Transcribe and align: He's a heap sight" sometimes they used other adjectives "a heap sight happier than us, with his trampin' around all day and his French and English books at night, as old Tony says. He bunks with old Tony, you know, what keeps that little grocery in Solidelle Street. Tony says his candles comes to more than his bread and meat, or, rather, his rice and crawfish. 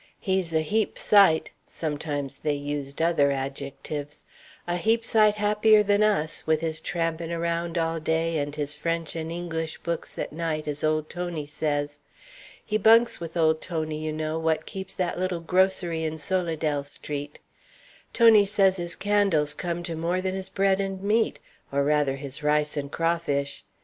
He's 0.19 0.51
a 0.51 0.61
heap 0.61 0.97
sight" 0.97 1.51
sometimes 1.67 2.39
they 2.39 2.55
used 2.55 3.03
other 3.03 3.29
adjectives 3.29 4.25
"a 4.65 4.77
heap 4.77 5.05
sight 5.05 5.35
happier 5.35 5.83
than 5.83 6.01
us, 6.01 6.47
with 6.47 6.61
his 6.61 6.81
trampin' 6.81 7.31
around 7.31 7.77
all 7.77 7.99
day 7.99 8.39
and 8.39 8.55
his 8.55 8.75
French 8.75 9.15
and 9.15 9.31
English 9.31 9.77
books 9.83 10.17
at 10.17 10.33
night, 10.33 10.67
as 10.67 10.83
old 10.83 11.07
Tony 11.07 11.45
says. 11.45 11.99
He 12.65 12.79
bunks 12.79 13.19
with 13.19 13.37
old 13.37 13.61
Tony, 13.61 13.99
you 13.99 14.11
know, 14.11 14.39
what 14.39 14.65
keeps 14.65 14.95
that 14.95 15.19
little 15.19 15.39
grocery 15.41 16.03
in 16.03 16.17
Solidelle 16.17 16.83
Street. 16.83 17.37
Tony 18.11 18.43
says 18.43 18.77
his 18.77 18.95
candles 18.95 19.53
comes 19.53 19.85
to 19.85 19.95
more 19.95 20.19
than 20.19 20.33
his 20.33 20.49
bread 20.49 20.81
and 20.81 21.03
meat, 21.03 21.39
or, 21.71 21.83
rather, 21.83 22.15
his 22.15 22.41
rice 22.41 22.75
and 22.75 22.91
crawfish. 22.91 23.65